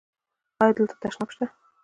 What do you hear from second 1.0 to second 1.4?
تشناب